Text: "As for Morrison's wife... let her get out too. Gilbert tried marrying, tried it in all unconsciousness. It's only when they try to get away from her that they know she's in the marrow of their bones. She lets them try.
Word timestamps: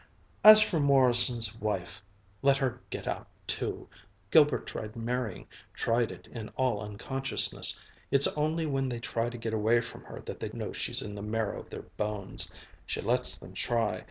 "As 0.43 0.63
for 0.63 0.79
Morrison's 0.79 1.53
wife... 1.57 2.01
let 2.41 2.57
her 2.57 2.81
get 2.89 3.07
out 3.07 3.27
too. 3.45 3.87
Gilbert 4.31 4.65
tried 4.65 4.95
marrying, 4.95 5.45
tried 5.75 6.11
it 6.11 6.25
in 6.25 6.49
all 6.57 6.81
unconsciousness. 6.81 7.79
It's 8.09 8.25
only 8.29 8.65
when 8.65 8.89
they 8.89 8.99
try 8.99 9.29
to 9.29 9.37
get 9.37 9.53
away 9.53 9.79
from 9.79 10.03
her 10.05 10.19
that 10.21 10.39
they 10.39 10.49
know 10.53 10.73
she's 10.73 11.03
in 11.03 11.13
the 11.13 11.21
marrow 11.21 11.59
of 11.59 11.69
their 11.69 11.83
bones. 11.83 12.49
She 12.87 12.99
lets 12.99 13.37
them 13.37 13.53
try. 13.53 13.99